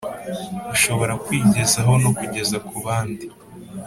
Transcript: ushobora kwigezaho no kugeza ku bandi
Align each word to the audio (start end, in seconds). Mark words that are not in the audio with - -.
ushobora 0.75 1.13
kwigezaho 1.23 1.93
no 2.03 2.11
kugeza 2.19 2.57
ku 2.67 2.75
bandi 2.85 3.25